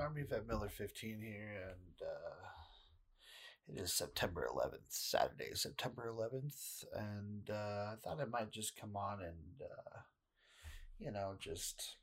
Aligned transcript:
Army 0.00 0.22
Vet 0.22 0.48
Miller 0.48 0.70
15 0.70 1.20
here, 1.20 1.52
and 1.68 2.08
uh, 2.08 2.48
it 3.68 3.78
is 3.78 3.92
September 3.92 4.48
11th, 4.50 4.88
Saturday, 4.88 5.50
September 5.52 6.10
11th, 6.10 6.84
and 6.94 7.50
uh, 7.50 7.92
I 7.92 7.94
thought 8.02 8.20
I 8.20 8.24
might 8.24 8.50
just 8.50 8.80
come 8.80 8.96
on 8.96 9.20
and, 9.20 9.60
uh, 9.62 9.98
you 10.98 11.12
know, 11.12 11.34
just 11.38 11.96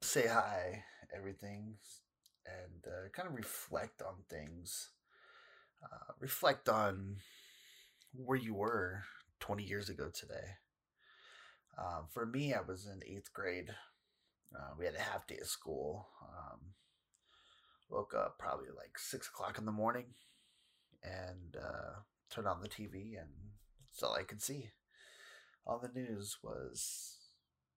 say 0.00 0.26
hi, 0.26 0.84
everything, 1.14 1.74
and 2.46 2.86
uh, 2.86 3.10
kind 3.12 3.28
of 3.28 3.34
reflect 3.34 4.00
on 4.00 4.14
things. 4.30 4.88
Uh, 5.82 6.12
reflect 6.18 6.68
on 6.70 7.16
where 8.14 8.38
you 8.38 8.54
were 8.54 9.02
20 9.40 9.64
years 9.64 9.90
ago 9.90 10.08
today. 10.12 10.56
Um, 11.76 12.06
for 12.10 12.24
me, 12.24 12.54
I 12.54 12.62
was 12.62 12.86
in 12.86 13.02
eighth 13.06 13.34
grade. 13.34 13.68
Uh, 14.54 14.72
we 14.78 14.84
had 14.84 14.94
a 14.94 15.00
half 15.00 15.26
day 15.26 15.38
of 15.40 15.46
school. 15.46 16.08
Um, 16.22 16.60
woke 17.90 18.14
up 18.14 18.38
probably 18.38 18.68
like 18.76 18.98
six 18.98 19.28
o'clock 19.28 19.58
in 19.58 19.64
the 19.64 19.72
morning 19.72 20.06
and 21.02 21.56
uh, 21.56 22.00
turned 22.30 22.48
on 22.48 22.60
the 22.60 22.68
TV, 22.68 23.18
and 23.18 23.30
that's 23.90 24.02
all 24.02 24.14
I 24.14 24.24
could 24.24 24.42
see. 24.42 24.70
All 25.66 25.78
the 25.78 25.90
news 25.98 26.38
was 26.42 27.16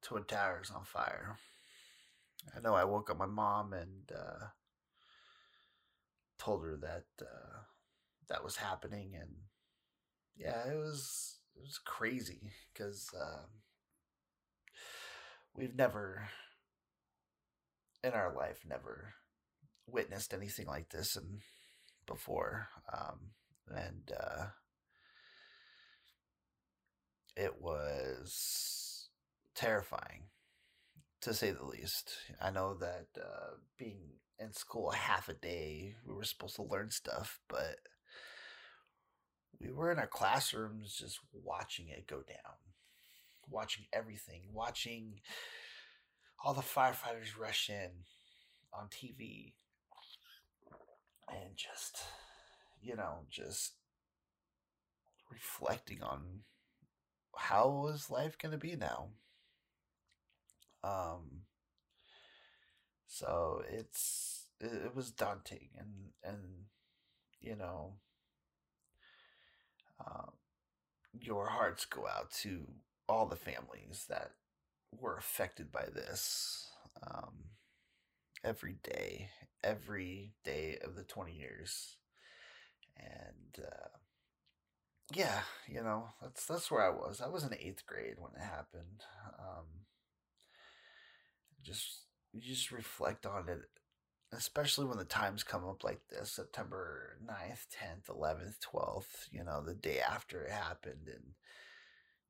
Twin 0.02 0.24
Towers 0.24 0.72
on 0.72 0.84
fire. 0.86 1.38
I 2.56 2.60
know 2.60 2.74
I 2.74 2.86
woke 2.86 3.10
up 3.10 3.18
my 3.18 3.26
mom 3.26 3.74
and 3.74 4.12
uh, 4.14 4.46
told 6.40 6.64
her 6.64 6.78
that 6.82 7.06
uh, 7.22 7.60
that 8.30 8.44
was 8.44 8.56
happening, 8.56 9.12
and 9.20 9.30
yeah, 10.36 10.68
it 10.72 10.76
was 10.76 11.38
it 11.56 11.62
was 11.62 11.78
crazy 11.78 12.52
because 12.74 13.10
um, 13.20 13.46
we've 15.54 15.76
never 15.76 16.30
in 18.04 18.12
our 18.12 18.34
life 18.36 18.60
never 18.68 19.14
witnessed 19.88 20.34
anything 20.34 20.68
like 20.68 20.90
this 20.90 21.16
and 21.16 21.42
before 22.08 22.68
um, 22.92 23.32
and 23.70 24.12
uh, 24.20 24.46
it 27.36 27.62
was 27.62 29.10
terrifying 29.56 30.24
to 31.22 31.34
say 31.34 31.52
the 31.52 31.64
least. 31.64 32.14
I 32.42 32.50
know 32.50 32.74
that 32.76 33.08
uh, 33.18 33.56
being 33.78 34.00
in 34.40 34.54
school 34.54 34.90
half 34.92 35.30
a 35.30 35.34
day 35.34 35.96
we 36.06 36.14
were 36.16 36.24
supposed 36.24 36.56
to 36.56 36.64
learn 36.64 36.90
stuff 36.90 37.40
but 37.48 37.76
we 39.60 39.72
were 39.72 39.92
in 39.92 40.00
our 40.00 40.08
classrooms 40.08 40.96
just 41.00 41.20
watching 41.32 41.90
it 41.90 42.08
go 42.08 42.24
down 42.28 42.56
watching 43.48 43.86
everything 43.94 44.42
watching 44.52 45.20
all 46.44 46.54
the 46.54 46.62
firefighters 46.62 47.40
rush 47.40 47.70
in 47.70 47.90
on 48.74 48.88
TV 48.88 49.54
and 51.30 51.56
just, 51.56 52.00
you 52.82 52.96
know, 52.96 53.26
just 53.30 53.74
reflecting 55.32 56.02
on 56.02 56.42
how 57.36 57.88
is 57.94 58.10
life 58.10 58.38
going 58.38 58.52
to 58.52 58.58
be 58.58 58.76
now. 58.76 59.10
Um, 60.84 61.44
so 63.08 63.62
it's 63.70 64.48
it, 64.60 64.72
it 64.86 64.96
was 64.96 65.12
daunting 65.12 65.70
and 65.78 66.12
and 66.24 66.40
you 67.40 67.56
know 67.56 67.94
um, 70.06 70.32
your 71.20 71.48
hearts 71.50 71.86
go 71.86 72.08
out 72.08 72.32
to 72.32 72.68
all 73.08 73.28
the 73.28 73.36
families 73.36 74.06
that 74.10 74.32
were 75.00 75.18
affected 75.18 75.72
by 75.72 75.86
this 75.94 76.70
um, 77.06 77.34
every 78.44 78.78
day, 78.84 79.30
every 79.64 80.34
day 80.44 80.78
of 80.84 80.96
the 80.96 81.04
20 81.04 81.34
years. 81.34 81.98
And 82.98 83.66
uh, 83.66 83.98
yeah, 85.14 85.42
you 85.68 85.84
know, 85.84 86.10
that's 86.22 86.46
that's 86.46 86.72
where 86.72 86.84
I 86.86 86.90
was. 86.90 87.22
I 87.22 87.28
was 87.28 87.44
in 87.44 87.54
eighth 87.54 87.86
grade 87.86 88.16
when 88.18 88.32
it 88.36 88.44
happened. 88.44 89.04
Um, 89.40 89.66
just 91.64 92.06
you 92.34 92.42
just 92.42 92.72
reflect 92.72 93.26
on 93.26 93.50
it, 93.50 93.60
especially 94.34 94.86
when 94.86 94.98
the 94.98 95.06
times 95.06 95.44
come 95.44 95.66
up 95.66 95.84
like 95.84 96.02
this 96.10 96.32
September 96.32 97.18
9th, 97.26 97.66
10th, 97.84 98.16
11th, 98.16 98.56
12th, 98.74 99.28
you 99.32 99.44
know, 99.44 99.62
the 99.62 99.76
day 99.76 100.00
after 100.00 100.44
it 100.44 100.52
happened, 100.52 101.08
and 101.08 101.34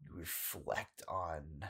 you 0.02 0.10
reflect 0.18 1.04
on 1.08 1.66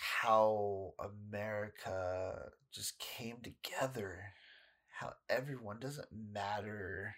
how 0.00 0.94
America 0.98 2.50
just 2.72 2.98
came 2.98 3.36
together. 3.42 4.20
How 4.88 5.12
everyone 5.28 5.78
doesn't 5.78 6.08
matter 6.10 7.14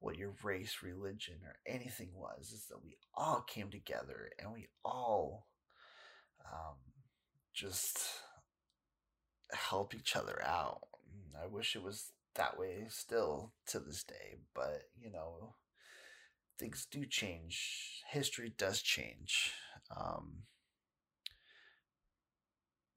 what 0.00 0.16
your 0.16 0.34
race, 0.42 0.78
religion, 0.82 1.36
or 1.44 1.56
anything 1.66 2.10
was, 2.14 2.52
is 2.52 2.66
that 2.68 2.84
we 2.84 2.96
all 3.14 3.40
came 3.40 3.70
together 3.70 4.30
and 4.38 4.52
we 4.52 4.68
all 4.84 5.46
um, 6.44 6.76
just 7.54 8.06
help 9.52 9.94
each 9.94 10.14
other 10.14 10.42
out. 10.44 10.80
I 11.42 11.46
wish 11.46 11.74
it 11.74 11.82
was 11.82 12.12
that 12.34 12.58
way 12.58 12.84
still 12.90 13.52
to 13.68 13.80
this 13.80 14.04
day, 14.04 14.36
but 14.54 14.82
you 15.00 15.10
know, 15.10 15.54
things 16.58 16.86
do 16.90 17.06
change. 17.06 18.02
History 18.10 18.52
does 18.58 18.82
change. 18.82 19.52
Um, 19.96 20.42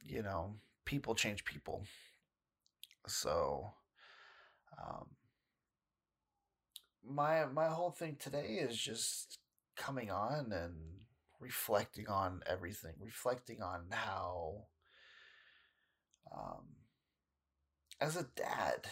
you 0.08 0.24
know, 0.24 0.56
people 0.86 1.16
change 1.16 1.46
people. 1.46 1.84
So, 3.08 3.74
um, 4.78 5.08
my 7.04 7.46
my 7.46 7.68
whole 7.68 7.92
thing 7.92 8.18
today 8.20 8.60
is 8.62 8.78
just 8.78 9.40
coming 9.76 10.12
on 10.12 10.52
and 10.52 10.76
reflecting 11.40 12.08
on 12.08 12.42
everything, 12.48 12.94
reflecting 13.00 13.62
on 13.62 13.86
how, 13.92 14.66
um, 16.32 16.66
as 18.02 18.16
a 18.16 18.24
dad, 18.36 18.88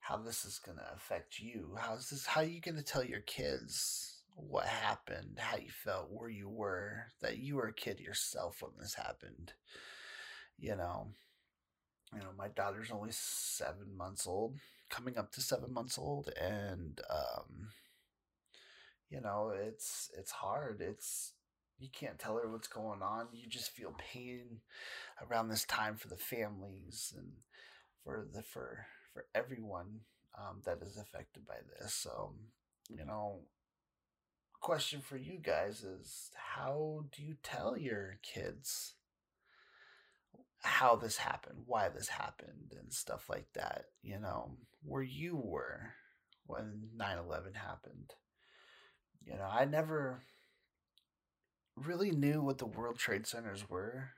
how 0.00 0.16
this 0.16 0.44
is 0.44 0.58
gonna 0.60 0.86
affect 0.94 1.38
you. 1.40 1.76
How's 1.78 2.10
this? 2.10 2.26
How 2.26 2.42
are 2.42 2.44
you 2.44 2.60
gonna 2.60 2.82
tell 2.82 3.04
your 3.04 3.22
kids? 3.22 4.13
What 4.34 4.66
happened, 4.66 5.38
how 5.38 5.56
you 5.56 5.70
felt, 5.70 6.10
where 6.10 6.28
you 6.28 6.48
were, 6.48 7.06
that 7.20 7.38
you 7.38 7.56
were 7.56 7.68
a 7.68 7.72
kid 7.72 8.00
yourself 8.00 8.62
when 8.62 8.72
this 8.78 8.94
happened. 8.94 9.52
You 10.58 10.76
know, 10.76 11.08
you 12.12 12.20
know, 12.20 12.32
my 12.38 12.48
daughter's 12.48 12.90
only 12.90 13.10
seven 13.12 13.96
months 13.96 14.26
old, 14.26 14.56
coming 14.90 15.18
up 15.18 15.32
to 15.32 15.40
seven 15.40 15.72
months 15.72 15.98
old, 15.98 16.30
and 16.40 17.00
um, 17.10 17.68
you 19.10 19.20
know, 19.20 19.52
it's 19.54 20.10
it's 20.18 20.30
hard. 20.32 20.80
It's 20.80 21.32
you 21.78 21.88
can't 21.92 22.18
tell 22.18 22.36
her 22.36 22.50
what's 22.50 22.68
going 22.68 23.02
on. 23.02 23.28
You 23.32 23.48
just 23.48 23.70
feel 23.70 23.94
pain 23.98 24.60
around 25.28 25.48
this 25.48 25.64
time 25.64 25.96
for 25.96 26.08
the 26.08 26.16
families 26.16 27.12
and 27.16 27.32
for 28.04 28.26
the 28.32 28.42
for 28.42 28.86
for 29.12 29.26
everyone 29.34 30.00
um, 30.38 30.60
that 30.64 30.78
is 30.82 30.96
affected 30.96 31.46
by 31.46 31.56
this. 31.80 31.94
So, 31.94 32.32
you 32.88 33.04
know, 33.04 33.40
question 34.64 35.02
for 35.02 35.18
you 35.18 35.38
guys 35.42 35.84
is 35.84 36.30
how 36.54 37.04
do 37.14 37.22
you 37.22 37.36
tell 37.42 37.76
your 37.76 38.16
kids 38.22 38.94
how 40.62 40.96
this 40.96 41.18
happened, 41.18 41.58
why 41.66 41.90
this 41.90 42.08
happened, 42.08 42.72
and 42.80 42.90
stuff 42.90 43.28
like 43.28 43.46
that? 43.52 43.84
You 44.02 44.18
know, 44.18 44.56
where 44.82 45.02
you 45.02 45.36
were 45.36 45.90
when 46.46 46.88
9 46.96 47.18
11 47.18 47.52
happened. 47.52 48.14
You 49.26 49.34
know, 49.34 49.50
I 49.52 49.66
never 49.66 50.22
really 51.76 52.10
knew 52.10 52.40
what 52.40 52.56
the 52.56 52.64
World 52.64 52.96
Trade 52.96 53.26
Centers 53.26 53.68
were, 53.68 54.12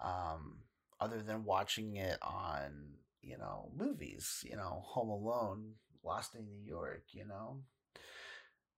um, 0.00 0.56
other 0.98 1.22
than 1.22 1.44
watching 1.44 1.94
it 1.94 2.18
on, 2.20 2.94
you 3.20 3.38
know, 3.38 3.70
movies, 3.76 4.44
you 4.44 4.56
know, 4.56 4.82
Home 4.86 5.10
Alone, 5.10 5.74
Lost 6.02 6.34
in 6.34 6.46
New 6.46 6.66
York, 6.66 7.04
you 7.12 7.24
know, 7.24 7.62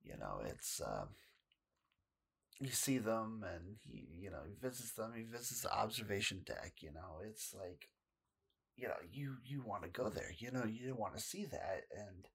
you 0.04 0.16
know, 0.18 0.40
it's 0.46 0.80
uh, 0.80 1.06
you 2.60 2.68
see 2.70 2.98
them, 2.98 3.44
and 3.44 3.76
he, 3.82 4.06
you 4.20 4.30
know, 4.30 4.42
he 4.46 4.54
visits 4.60 4.92
them. 4.92 5.12
He 5.16 5.24
visits 5.24 5.62
the 5.62 5.72
observation 5.74 6.42
deck. 6.46 6.74
You 6.80 6.92
know, 6.92 7.20
it's 7.28 7.54
like, 7.54 7.88
you 8.76 8.88
know, 8.88 8.94
you 9.12 9.36
you 9.44 9.62
want 9.62 9.82
to 9.82 9.88
go 9.88 10.08
there. 10.08 10.32
You 10.38 10.52
know, 10.52 10.64
you 10.64 10.94
want 10.94 11.16
to 11.16 11.22
see 11.22 11.44
that, 11.46 11.82
and 11.96 12.28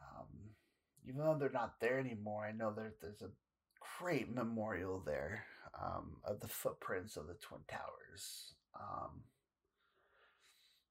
um, 0.00 0.26
even 1.06 1.20
though 1.20 1.36
they're 1.38 1.50
not 1.50 1.80
there 1.80 1.98
anymore, 1.98 2.44
I 2.46 2.52
know 2.52 2.72
there 2.74 2.94
there's 3.00 3.22
a 3.22 3.30
great 4.00 4.32
memorial 4.32 5.02
there 5.04 5.44
um, 5.80 6.16
of 6.24 6.40
the 6.40 6.48
footprints 6.48 7.16
of 7.16 7.26
the 7.26 7.34
twin 7.34 7.60
towers. 7.68 8.54
Um, 8.78 9.22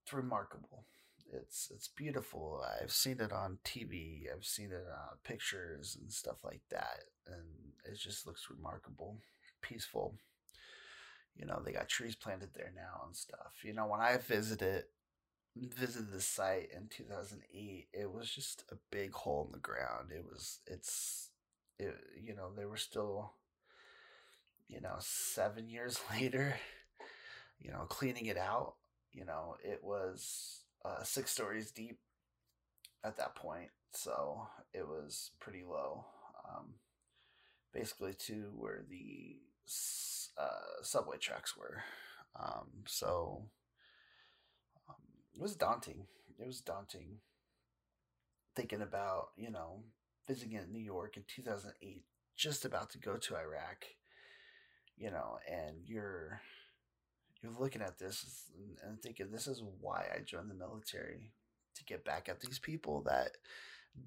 it's 0.03 0.13
remarkable 0.13 0.85
it's 1.31 1.71
it's 1.73 1.87
beautiful. 1.87 2.63
I've 2.81 2.91
seen 2.91 3.19
it 3.21 3.31
on 3.31 3.59
TV. 3.63 4.27
I've 4.33 4.45
seen 4.45 4.71
it 4.71 4.85
on 4.87 5.17
pictures 5.23 5.97
and 5.99 6.11
stuff 6.11 6.37
like 6.43 6.61
that, 6.69 7.03
and 7.27 7.73
it 7.85 7.97
just 7.97 8.27
looks 8.27 8.47
remarkable, 8.49 9.17
peaceful. 9.61 10.15
you 11.35 11.45
know, 11.45 11.61
they 11.63 11.71
got 11.71 11.87
trees 11.87 12.15
planted 12.15 12.49
there 12.53 12.71
now 12.75 13.01
and 13.05 13.15
stuff. 13.15 13.63
You 13.63 13.73
know, 13.73 13.85
when 13.87 13.99
I 14.01 14.17
visited 14.17 14.85
visited 15.55 16.11
the 16.11 16.21
site 16.21 16.69
in 16.75 16.87
2008, 16.89 17.87
it 17.93 18.11
was 18.11 18.29
just 18.31 18.65
a 18.71 18.75
big 18.91 19.13
hole 19.13 19.45
in 19.47 19.53
the 19.53 19.59
ground. 19.59 20.11
It 20.11 20.25
was 20.25 20.59
it's 20.67 21.29
it, 21.79 21.95
you 22.21 22.35
know, 22.35 22.51
they 22.55 22.65
were 22.65 22.77
still 22.77 23.33
you 24.67 24.81
know, 24.81 24.95
7 24.99 25.69
years 25.69 25.99
later, 26.11 26.55
you 27.59 27.71
know, 27.71 27.85
cleaning 27.89 28.25
it 28.25 28.37
out, 28.37 28.75
you 29.13 29.25
know, 29.25 29.55
it 29.63 29.83
was 29.83 30.60
uh, 30.85 31.03
6 31.03 31.31
stories 31.31 31.71
deep 31.71 31.99
at 33.03 33.17
that 33.17 33.35
point. 33.35 33.69
So, 33.93 34.47
it 34.73 34.87
was 34.87 35.31
pretty 35.39 35.63
low. 35.63 36.05
Um, 36.47 36.75
basically 37.73 38.13
to 38.13 38.51
where 38.55 38.83
the 38.89 39.37
uh, 40.37 40.83
subway 40.83 41.17
tracks 41.17 41.55
were. 41.55 41.83
Um, 42.39 42.69
so 42.85 43.45
um, 44.89 44.95
it 45.33 45.41
was 45.41 45.55
daunting. 45.55 46.05
It 46.39 46.45
was 46.45 46.61
daunting 46.61 47.19
thinking 48.55 48.81
about, 48.81 49.29
you 49.37 49.49
know, 49.49 49.83
visiting 50.27 50.53
in 50.53 50.71
New 50.71 50.79
York 50.83 51.17
in 51.17 51.23
2008, 51.27 52.03
just 52.35 52.65
about 52.65 52.89
to 52.91 52.97
go 52.97 53.17
to 53.17 53.35
Iraq, 53.35 53.85
you 54.97 55.09
know, 55.09 55.37
and 55.49 55.77
you're 55.85 56.41
you're 57.41 57.51
looking 57.59 57.81
at 57.81 57.97
this 57.97 58.45
and 58.83 59.01
thinking 59.01 59.31
this 59.31 59.47
is 59.47 59.63
why 59.79 60.05
I 60.13 60.21
joined 60.21 60.49
the 60.49 60.55
military 60.55 61.31
to 61.75 61.83
get 61.85 62.05
back 62.05 62.29
at 62.29 62.39
these 62.39 62.59
people 62.59 63.01
that 63.03 63.31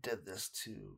did 0.02 0.24
this 0.24 0.48
to 0.64 0.96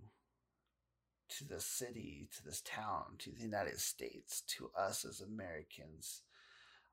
to 1.28 1.44
the 1.44 1.60
city, 1.60 2.28
to 2.36 2.44
this 2.44 2.60
town, 2.60 3.16
to 3.18 3.32
the 3.32 3.42
United 3.42 3.80
States, 3.80 4.42
to 4.42 4.70
us 4.78 5.04
as 5.04 5.20
Americans, 5.20 6.22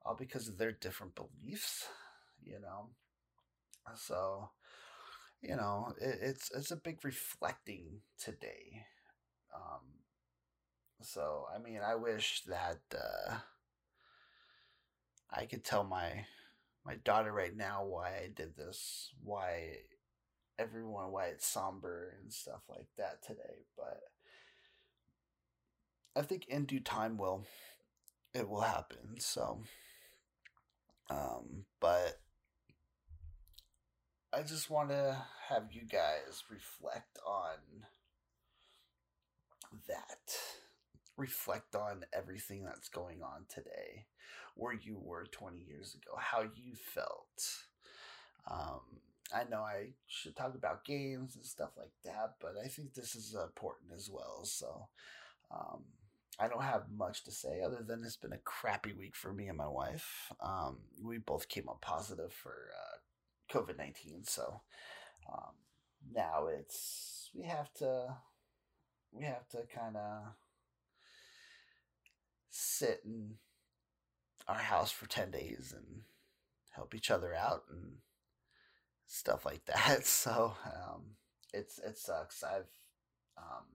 all 0.03 0.15
because 0.15 0.47
of 0.47 0.57
their 0.57 0.71
different 0.71 1.13
beliefs, 1.15 1.85
you 2.43 2.59
know. 2.59 2.89
So, 3.95 4.49
you 5.41 5.55
know, 5.55 5.93
it, 6.01 6.19
it's 6.21 6.51
it's 6.51 6.71
a 6.71 6.77
big 6.77 7.03
reflecting 7.03 8.01
today. 8.17 8.85
Um, 9.53 9.81
so, 11.01 11.45
I 11.53 11.59
mean, 11.59 11.81
I 11.85 11.95
wish 11.95 12.43
that 12.47 12.79
uh, 12.95 13.35
I 15.43 15.45
could 15.45 15.65
tell 15.65 15.83
my 15.83 16.25
my 16.85 16.95
daughter 17.03 17.33
right 17.33 17.55
now 17.55 17.83
why 17.83 18.11
I 18.11 18.29
did 18.33 18.55
this, 18.55 19.11
why 19.21 19.79
everyone 20.57 21.11
why 21.11 21.25
it's 21.25 21.45
somber 21.45 22.15
and 22.21 22.31
stuff 22.31 22.61
like 22.69 22.87
that 22.97 23.21
today, 23.23 23.65
but 23.75 23.99
I 26.15 26.21
think 26.21 26.47
in 26.47 26.63
due 26.63 26.79
time 26.79 27.17
will 27.17 27.45
it 28.33 28.47
will 28.47 28.61
happen. 28.61 29.19
So, 29.19 29.63
um, 31.09 31.65
but 31.81 32.21
I 34.31 34.43
just 34.43 34.69
want 34.69 34.91
to 34.91 35.25
have 35.49 35.73
you 35.73 35.81
guys 35.81 36.45
reflect 36.49 37.19
on 37.27 37.57
that. 39.89 40.37
Reflect 41.17 41.75
on 41.75 42.05
everything 42.13 42.63
that's 42.63 42.89
going 42.89 43.21
on 43.21 43.45
today, 43.47 44.05
where 44.55 44.73
you 44.73 44.97
were 44.99 45.25
20 45.25 45.59
years 45.59 45.95
ago, 45.95 46.17
how 46.17 46.41
you 46.41 46.75
felt. 46.75 47.65
Um, 48.49 48.81
I 49.33 49.43
know 49.49 49.61
I 49.61 49.89
should 50.07 50.35
talk 50.35 50.55
about 50.55 50.85
games 50.85 51.35
and 51.35 51.45
stuff 51.45 51.71
like 51.77 51.93
that, 52.03 52.35
but 52.41 52.55
I 52.63 52.67
think 52.67 52.93
this 52.93 53.15
is 53.15 53.35
important 53.35 53.91
as 53.95 54.09
well. 54.11 54.41
So, 54.43 54.87
um, 55.51 55.83
I 56.39 56.47
don't 56.47 56.63
have 56.63 56.89
much 56.95 57.23
to 57.25 57.31
say 57.31 57.61
other 57.61 57.83
than 57.85 58.03
it's 58.03 58.17
been 58.17 58.33
a 58.33 58.37
crappy 58.39 58.93
week 58.93 59.15
for 59.15 59.31
me 59.31 59.47
and 59.47 59.57
my 59.57 59.67
wife. 59.67 60.31
Um, 60.41 60.79
we 61.01 61.19
both 61.19 61.47
came 61.47 61.69
up 61.69 61.81
positive 61.81 62.33
for 62.33 62.55
uh, 62.73 63.53
COVID 63.53 63.77
19. 63.77 64.23
So 64.23 64.61
um, 65.31 65.51
now 66.11 66.47
it's, 66.47 67.29
we 67.35 67.45
have 67.45 67.71
to, 67.75 68.17
we 69.11 69.25
have 69.25 69.47
to 69.49 69.59
kind 69.73 69.95
of 69.95 70.23
sit 72.53 73.01
in 73.03 73.35
our 74.47 74.55
house 74.55 74.91
for 74.91 75.07
10 75.07 75.31
days 75.31 75.73
and 75.75 76.03
help 76.71 76.93
each 76.93 77.09
other 77.09 77.33
out 77.33 77.63
and 77.69 77.97
stuff 79.07 79.45
like 79.45 79.65
that. 79.65 80.05
So 80.05 80.53
um, 80.65 81.01
it's, 81.53 81.79
it 81.79 81.97
sucks. 81.97 82.43
I've, 82.43 82.69
um, 83.37 83.65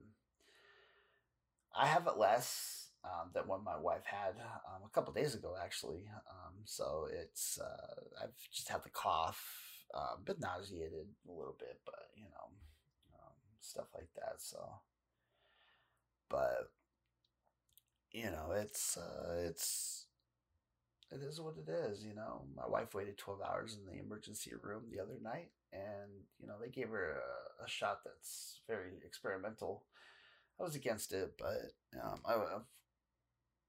I 1.75 1.87
have 1.87 2.07
it 2.07 2.17
less 2.17 2.87
um, 3.03 3.31
than 3.33 3.43
what 3.47 3.63
my 3.63 3.77
wife 3.77 4.05
had 4.05 4.35
um, 4.39 4.83
a 4.85 4.89
couple 4.89 5.13
days 5.13 5.35
ago, 5.35 5.55
actually. 5.61 6.09
Um, 6.29 6.55
so 6.63 7.07
it's 7.11 7.59
uh, 7.59 8.23
I've 8.23 8.35
just 8.51 8.69
had 8.69 8.83
the 8.83 8.89
cough, 8.89 9.41
uh, 9.93 10.15
been 10.25 10.39
nauseated 10.39 11.07
a 11.27 11.31
little 11.31 11.55
bit, 11.59 11.79
but 11.85 12.09
you 12.15 12.23
know, 12.23 12.47
um, 13.13 13.33
stuff 13.59 13.87
like 13.93 14.09
that. 14.15 14.35
So, 14.39 14.59
but 16.29 16.71
you 18.11 18.25
know, 18.25 18.51
it's 18.55 18.97
uh, 18.97 19.35
it's 19.45 20.05
it 21.11 21.21
is 21.23 21.41
what 21.41 21.55
it 21.57 21.69
is. 21.69 22.03
You 22.03 22.13
know, 22.15 22.43
my 22.55 22.67
wife 22.67 22.93
waited 22.93 23.17
twelve 23.17 23.41
hours 23.41 23.77
in 23.77 23.85
the 23.85 23.99
emergency 23.99 24.51
room 24.61 24.83
the 24.91 25.01
other 25.01 25.17
night, 25.21 25.49
and 25.73 26.11
you 26.39 26.47
know 26.47 26.55
they 26.61 26.69
gave 26.69 26.89
her 26.89 27.17
a, 27.61 27.65
a 27.65 27.67
shot 27.67 27.99
that's 28.05 28.59
very 28.67 28.93
experimental 29.05 29.83
I 30.59 30.63
was 30.63 30.75
against 30.75 31.13
it, 31.13 31.33
but 31.37 31.73
um, 32.03 32.19
I, 32.25 32.33
of 32.33 32.63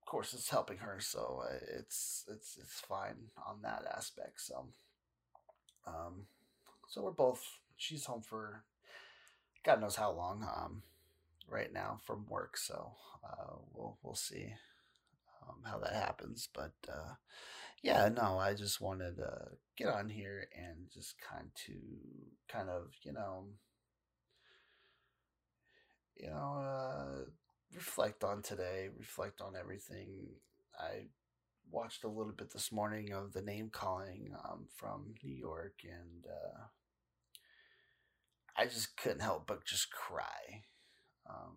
course 0.07 0.35
it's 0.35 0.51
helping 0.51 0.79
her, 0.79 0.99
so 1.01 1.43
it's 1.79 2.25
it's 2.29 2.59
it's 2.61 2.81
fine 2.81 3.31
on 3.47 3.63
that 3.63 3.85
aspect. 3.97 4.41
So, 4.41 4.67
um, 5.87 6.27
so 6.89 7.03
we're 7.03 7.13
both. 7.13 7.43
She's 7.77 8.05
home 8.07 8.23
for 8.23 8.65
God 9.65 9.81
knows 9.81 9.97
how 9.97 10.13
long. 10.13 10.43
Um, 10.43 10.83
right 11.51 11.73
now 11.73 11.99
from 12.07 12.27
work, 12.29 12.57
so 12.57 12.93
uh, 13.25 13.55
we'll 13.75 13.99
we'll 14.03 14.15
see 14.15 14.55
um, 15.43 15.57
how 15.65 15.79
that 15.79 15.95
happens. 15.95 16.49
But 16.53 16.75
uh, 16.89 17.15
yeah, 17.83 18.09
no, 18.09 18.39
I 18.39 18.55
just 18.55 18.81
wanted 18.81 19.17
to 19.17 19.49
get 19.77 19.89
on 19.89 20.09
here 20.09 20.49
and 20.57 20.89
just 20.93 21.17
kind 21.21 21.51
to 21.67 21.73
kind 22.49 22.69
of 22.69 22.93
you 23.03 23.13
know 23.13 23.47
you 26.21 26.29
know, 26.29 26.63
uh, 26.63 27.25
reflect 27.75 28.25
on 28.25 28.43
today, 28.43 28.89
reflect 28.99 29.41
on 29.41 29.55
everything. 29.57 30.09
I 30.79 31.07
watched 31.71 32.05
a 32.05 32.09
little 32.09 32.33
bit 32.33 32.53
this 32.53 32.71
morning 32.71 33.13
of 33.13 33.33
the 33.33 33.43
name 33.43 33.71
calling 33.73 34.35
um, 34.45 34.67
from 34.77 35.15
New 35.23 35.35
York, 35.35 35.75
and 35.85 36.25
uh, 36.27 36.65
I 38.57 38.65
just 38.67 38.97
couldn't 38.97 39.23
help 39.23 39.47
but 39.47 39.65
just 39.65 39.91
cry, 39.91 40.65
um, 41.31 41.57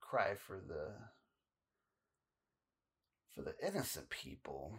cry 0.00 0.34
for 0.46 0.58
the 0.66 0.92
for 3.34 3.42
the 3.42 3.54
innocent 3.66 4.10
people, 4.10 4.78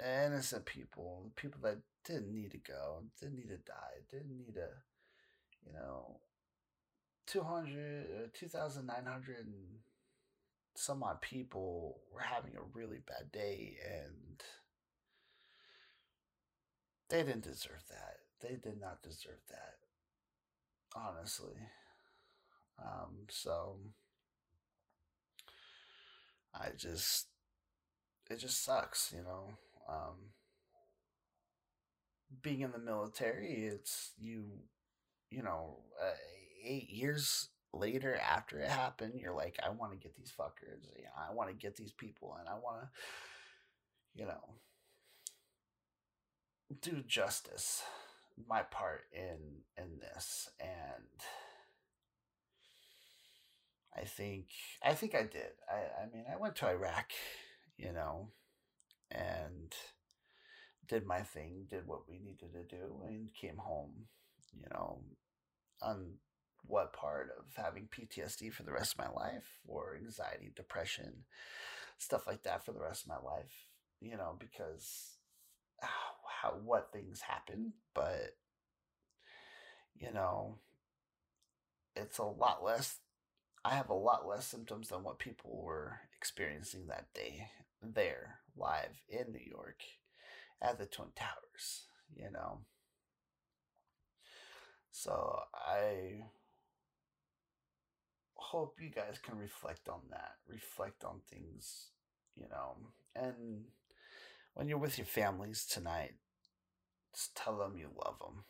innocent 0.00 0.64
people, 0.66 1.22
the 1.24 1.40
people 1.40 1.60
that 1.62 1.78
didn't 2.04 2.32
need 2.32 2.50
to 2.50 2.58
go, 2.58 3.04
didn't 3.20 3.36
need 3.36 3.48
to 3.48 3.58
die, 3.58 4.02
didn't 4.10 4.36
need 4.36 4.54
to, 4.54 4.68
you 5.64 5.72
know, 5.72 6.18
200, 7.26 8.06
uh, 8.24 8.28
2,900 8.34 9.36
and 9.36 9.54
some 10.74 11.02
odd 11.02 11.20
people 11.20 11.98
were 12.12 12.20
having 12.20 12.52
a 12.56 12.76
really 12.76 12.98
bad 13.06 13.30
day 13.32 13.76
and 13.84 14.42
they 17.08 17.22
didn't 17.22 17.44
deserve 17.44 17.82
that. 17.88 18.16
They 18.40 18.56
did 18.56 18.80
not 18.80 19.02
deserve 19.02 19.40
that. 19.48 19.76
Honestly. 20.96 21.54
Um, 22.84 23.26
so 23.28 23.78
I 26.54 26.68
just 26.76 27.26
it 28.30 28.38
just 28.38 28.64
sucks, 28.64 29.12
you 29.16 29.22
know. 29.22 29.50
Um, 29.88 30.30
being 32.42 32.60
in 32.60 32.72
the 32.72 32.78
military, 32.78 33.66
it's 33.66 34.12
you 34.18 34.44
you 35.30 35.42
know, 35.42 35.78
uh, 36.02 36.14
eight 36.64 36.90
years 36.90 37.48
later 37.72 38.16
after 38.16 38.58
it 38.58 38.68
happened, 38.68 39.14
you're 39.16 39.34
like, 39.34 39.58
I 39.64 39.70
want 39.70 39.92
to 39.92 39.98
get 39.98 40.16
these 40.16 40.32
fuckers. 40.36 40.86
You 40.96 41.04
know, 41.04 41.10
I 41.30 41.32
want 41.32 41.50
to 41.50 41.54
get 41.54 41.76
these 41.76 41.92
people, 41.92 42.36
and 42.38 42.48
I 42.48 42.54
want 42.54 42.82
to, 42.82 42.88
you 44.14 44.26
know, 44.26 44.54
do 46.82 47.02
justice, 47.06 47.82
my 48.48 48.62
part 48.62 49.02
in 49.12 49.62
in 49.76 49.98
this, 50.00 50.48
and 50.60 51.04
I 53.96 54.04
think 54.04 54.46
I 54.82 54.94
think 54.94 55.14
I 55.14 55.22
did. 55.22 55.52
I 55.68 56.02
I 56.02 56.06
mean, 56.12 56.24
I 56.32 56.36
went 56.36 56.56
to 56.56 56.68
Iraq, 56.68 57.10
you 57.76 57.92
know, 57.92 58.28
and 59.10 59.74
did 60.88 61.06
my 61.06 61.20
thing, 61.22 61.66
did 61.68 61.86
what 61.86 62.08
we 62.08 62.18
needed 62.18 62.52
to 62.52 62.64
do, 62.76 63.02
and 63.06 63.32
came 63.34 63.56
home, 63.58 63.92
you 64.52 64.66
know, 64.72 65.00
on 65.82 66.14
what 66.66 66.92
part 66.92 67.30
of 67.38 67.46
having 67.56 67.88
PTSD 67.90 68.50
for 68.50 68.64
the 68.64 68.72
rest 68.72 68.94
of 68.94 68.98
my 68.98 69.10
life 69.10 69.60
or 69.66 69.96
anxiety, 69.96 70.52
depression, 70.56 71.24
stuff 71.98 72.26
like 72.26 72.44
that 72.44 72.64
for 72.64 72.72
the 72.72 72.80
rest 72.82 73.04
of 73.04 73.08
my 73.10 73.18
life. 73.18 73.68
you 74.00 74.16
know, 74.16 74.36
because 74.38 75.18
ah, 75.82 75.88
how 76.42 76.50
what 76.64 76.92
things 76.92 77.20
happen, 77.22 77.72
but 77.94 78.36
you 79.98 80.12
know, 80.12 80.58
it's 81.96 82.18
a 82.18 82.24
lot 82.24 82.62
less. 82.64 82.98
I 83.64 83.74
have 83.74 83.90
a 83.90 83.94
lot 83.94 84.26
less 84.26 84.46
symptoms 84.46 84.88
than 84.88 85.02
what 85.02 85.18
people 85.18 85.62
were 85.62 86.00
experiencing 86.16 86.86
that 86.86 87.12
day 87.14 87.48
there 87.82 88.38
live 88.56 89.02
in 89.08 89.32
New 89.32 89.44
York 89.44 89.80
at 90.62 90.78
the 90.78 90.86
Twin 90.86 91.08
Towers, 91.14 91.86
you 92.14 92.30
know. 92.30 92.60
So 94.90 95.40
I 95.54 96.22
hope 98.34 98.76
you 98.80 98.90
guys 98.90 99.18
can 99.22 99.38
reflect 99.38 99.88
on 99.88 100.00
that, 100.10 100.32
reflect 100.48 101.04
on 101.04 101.20
things, 101.30 101.88
you 102.36 102.46
know, 102.50 102.76
and 103.14 103.64
when 104.54 104.68
you're 104.68 104.78
with 104.78 104.98
your 104.98 105.06
families 105.06 105.64
tonight, 105.64 106.14
just 107.14 107.36
tell 107.36 107.58
them 107.58 107.76
you 107.76 107.88
love 108.04 108.18
them. 108.18 108.44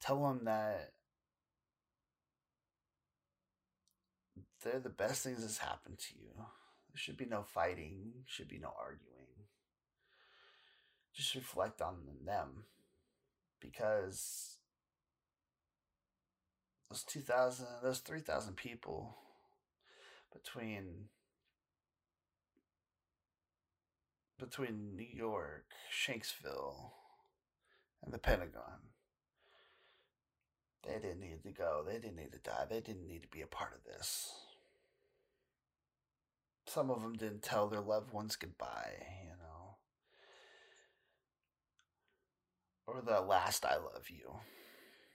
Tell 0.00 0.22
them 0.22 0.44
that 0.44 0.92
they're 4.66 4.80
the 4.80 4.90
best 4.90 5.22
things 5.22 5.40
that's 5.40 5.58
happened 5.58 5.98
to 5.98 6.14
you. 6.18 6.32
There 6.36 6.96
should 6.96 7.16
be 7.16 7.26
no 7.26 7.42
fighting, 7.42 8.24
should 8.26 8.48
be 8.48 8.58
no 8.58 8.72
arguing. 8.78 9.46
Just 11.14 11.34
reflect 11.34 11.80
on 11.80 11.96
them 12.24 12.64
because 13.60 14.58
those 16.90 17.04
2,000, 17.04 17.66
those 17.82 18.00
3,000 18.00 18.56
people 18.56 19.16
between 20.32 21.08
between 24.38 24.94
New 24.94 25.06
York, 25.10 25.64
Shanksville, 25.90 26.90
and 28.04 28.12
the 28.12 28.18
Pentagon. 28.18 28.92
They 30.86 30.94
didn't 30.94 31.20
need 31.20 31.42
to 31.44 31.52
go. 31.52 31.82
They 31.86 31.94
didn't 31.94 32.16
need 32.16 32.32
to 32.32 32.38
die. 32.38 32.66
They 32.68 32.80
didn't 32.80 33.08
need 33.08 33.22
to 33.22 33.28
be 33.28 33.40
a 33.40 33.46
part 33.46 33.72
of 33.74 33.84
this. 33.84 34.30
Some 36.76 36.90
of 36.90 37.00
them 37.00 37.14
didn't 37.14 37.42
tell 37.42 37.68
their 37.68 37.80
loved 37.80 38.12
ones 38.12 38.36
goodbye, 38.36 38.92
you 39.24 39.30
know. 39.30 39.76
Or 42.86 43.00
the 43.00 43.22
last 43.22 43.64
I 43.64 43.76
love 43.76 44.10
you. 44.10 44.34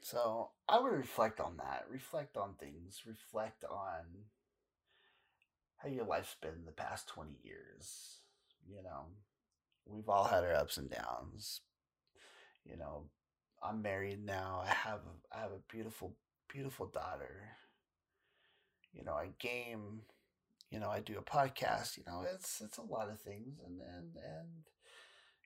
So 0.01 0.49
I 0.67 0.79
would 0.79 0.91
reflect 0.91 1.39
on 1.39 1.57
that. 1.57 1.85
Reflect 1.87 2.35
on 2.35 2.55
things. 2.59 3.03
Reflect 3.05 3.63
on 3.63 4.25
how 5.77 5.89
your 5.89 6.05
life's 6.05 6.35
been 6.41 6.65
the 6.65 6.71
past 6.71 7.07
20 7.09 7.33
years 7.43 8.21
you 8.67 8.83
know, 8.83 9.05
we've 9.85 10.09
all 10.09 10.25
had 10.25 10.43
our 10.43 10.55
ups 10.55 10.77
and 10.77 10.89
downs. 10.89 11.61
You 12.65 12.77
know, 12.77 13.05
I'm 13.61 13.81
married 13.81 14.25
now. 14.25 14.61
I 14.63 14.69
have 14.69 15.01
I 15.31 15.41
have 15.41 15.51
a 15.51 15.73
beautiful 15.73 16.15
beautiful 16.47 16.87
daughter. 16.87 17.49
You 18.93 19.03
know, 19.03 19.13
I 19.13 19.29
game. 19.39 20.01
You 20.71 20.79
know, 20.79 20.89
I 20.89 21.01
do 21.01 21.17
a 21.19 21.21
podcast. 21.21 21.97
You 21.97 22.03
know, 22.07 22.23
it's 22.33 22.61
it's 22.61 22.77
a 22.77 22.81
lot 22.83 23.09
of 23.09 23.19
things, 23.21 23.59
and 23.65 23.81
and 23.81 24.15
and 24.15 24.49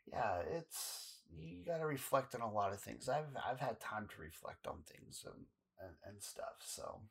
yeah, 0.07 0.39
it's 0.57 1.17
you 1.35 1.65
got 1.65 1.79
to 1.79 1.85
reflect 1.85 2.35
on 2.35 2.41
a 2.41 2.51
lot 2.51 2.73
of 2.73 2.79
things. 2.79 3.09
I've 3.09 3.25
I've 3.49 3.59
had 3.59 3.79
time 3.79 4.07
to 4.15 4.21
reflect 4.21 4.67
on 4.67 4.83
things 4.85 5.25
and 5.25 5.45
and, 5.81 5.95
and 6.05 6.23
stuff. 6.23 6.61
So, 6.63 7.01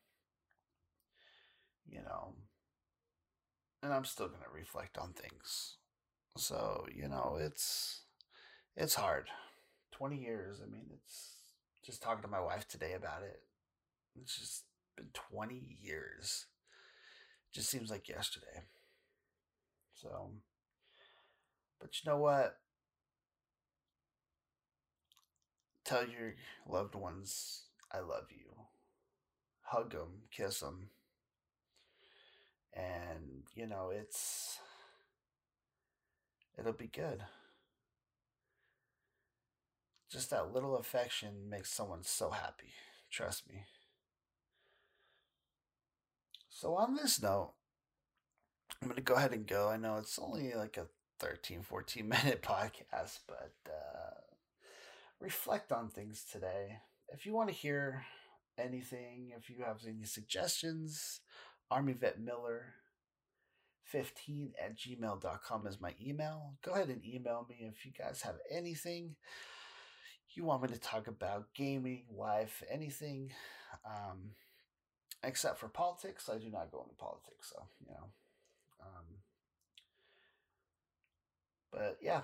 you 1.87 2.01
know, 2.03 2.35
and 3.83 3.93
I'm 3.93 4.05
still 4.05 4.29
gonna 4.29 4.45
reflect 4.53 4.99
on 4.99 5.13
things. 5.13 5.77
So, 6.37 6.87
you 6.95 7.09
know, 7.09 7.39
it's 7.41 8.03
it's 8.77 8.95
hard. 8.95 9.29
20 9.93 10.17
years. 10.19 10.61
I 10.63 10.71
mean, 10.71 10.87
it's 10.93 11.35
just 11.85 12.03
talking 12.03 12.23
to 12.23 12.29
my 12.29 12.41
wife 12.41 12.67
today 12.69 12.95
about 12.95 13.23
it. 13.23 13.41
It's 14.21 14.37
just 14.39 14.65
been 14.97 15.09
20 15.13 15.79
years. 15.83 16.47
Just 17.55 17.71
seems 17.71 17.89
like 17.89 18.09
yesterday. 18.09 18.65
So, 19.95 20.31
but 21.81 21.91
you 21.93 22.11
know 22.11 22.19
what? 22.19 22.57
Tell 25.85 26.07
your 26.09 26.35
loved 26.69 26.97
ones 26.97 27.67
I 27.93 28.01
love 28.01 28.27
you. 28.31 28.65
Hug 29.63 29.93
them, 29.93 30.23
kiss 30.33 30.61
them. 30.61 30.89
And, 32.73 33.45
you 33.55 33.67
know, 33.69 33.93
it's 33.95 34.59
it'll 36.59 36.73
be 36.73 36.89
good. 36.89 37.23
Just 40.11 40.31
that 40.31 40.53
little 40.53 40.77
affection 40.77 41.49
makes 41.49 41.71
someone 41.71 42.03
so 42.03 42.31
happy. 42.31 42.73
Trust 43.11 43.49
me. 43.49 43.65
So, 46.57 46.77
on 46.77 46.95
this 46.95 47.21
note, 47.21 47.53
I'm 48.81 48.87
going 48.87 48.95
to 48.95 49.03
go 49.03 49.15
ahead 49.15 49.33
and 49.33 49.45
go. 49.45 49.71
I 49.71 49.77
know 49.77 49.97
it's 49.97 50.21
only 50.21 50.55
like 50.55 50.77
a 50.77 50.87
13, 51.19 51.63
14 51.63 52.09
minute 52.09 52.43
podcast, 52.43 53.19
but 53.27 53.55
uh, 53.67 54.21
reflect 55.19 55.73
on 55.73 55.89
things 55.89 56.25
today. 56.31 56.79
If 57.09 57.27
you 57.27 57.35
want 57.35 57.49
to 57.49 57.55
hear 57.55 58.05
anything, 58.57 59.33
if 59.37 59.51
you 59.51 59.65
have 59.67 59.81
any 59.85 60.05
suggestions, 60.05 61.23
Army 61.73 61.93
Vet 61.93 62.21
Miller 62.21 62.75
15 63.87 64.53
at 64.65 64.79
gmail.com 64.79 65.67
is 65.67 65.81
my 65.81 65.93
email. 66.01 66.55
Go 66.65 66.75
ahead 66.75 66.89
and 66.89 67.05
email 67.05 67.49
me 67.51 67.69
if 67.69 67.85
you 67.85 67.91
guys 67.91 68.23
have 68.23 68.37
anything 68.49 69.17
you 70.37 70.45
want 70.45 70.63
me 70.63 70.69
to 70.69 70.79
talk 70.79 71.07
about 71.07 71.47
gaming, 71.55 72.05
life, 72.17 72.63
anything. 72.71 73.33
Um, 73.87 74.31
except 75.27 75.59
for 75.59 75.69
politics, 75.69 76.29
I 76.33 76.39
do 76.39 76.51
not 76.51 76.71
go 76.71 76.83
into 76.83 76.95
politics, 76.95 77.53
so 77.53 77.63
you 77.81 77.93
know. 77.93 78.05
Um, 78.81 79.05
but 81.73 81.99
yeah, 82.03 82.21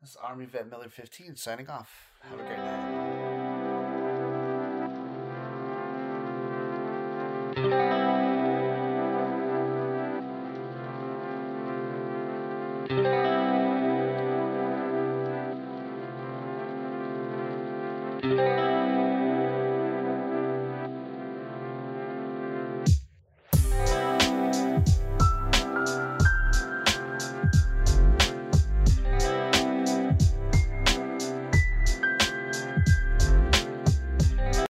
this 0.00 0.10
is 0.10 0.16
Army 0.16 0.46
Vet 0.46 0.70
Miller 0.70 0.88
15 0.88 1.36
signing 1.36 1.68
off. 1.68 2.12
Have 2.22 2.38
a 2.38 2.42
great 2.42 2.58
night. 2.58 3.30